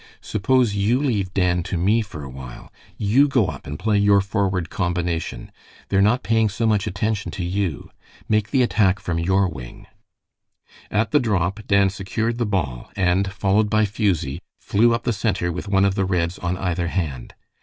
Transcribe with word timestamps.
Suppose 0.21 0.73
you 0.73 0.97
leave 0.99 1.31
Dan 1.35 1.61
to 1.61 1.77
me 1.77 2.01
for 2.01 2.23
a 2.23 2.27
while. 2.31 2.73
You 2.97 3.27
go 3.27 3.49
up 3.49 3.67
and 3.67 3.77
play 3.77 3.99
your 3.99 4.19
forward 4.19 4.71
combination. 4.71 5.51
They 5.89 5.97
are 5.97 6.01
not 6.01 6.23
paying 6.23 6.49
so 6.49 6.65
much 6.65 6.87
attention 6.87 7.29
to 7.33 7.43
you. 7.43 7.91
Make 8.27 8.49
the 8.49 8.63
attack 8.63 8.99
from 8.99 9.19
your 9.19 9.47
wing." 9.47 9.85
At 10.89 11.11
the 11.11 11.19
drop 11.19 11.59
Dan 11.67 11.91
secured 11.91 12.39
the 12.39 12.47
ball, 12.47 12.89
and 12.95 13.31
followed 13.31 13.69
by 13.69 13.85
Fusie, 13.85 14.39
flew 14.59 14.91
up 14.91 15.03
the 15.03 15.13
center 15.13 15.51
with 15.51 15.67
one 15.67 15.85
of 15.85 15.93
the 15.93 16.05
Reds 16.05 16.39
on 16.39 16.57
either 16.57 16.87
hand. 16.87 17.35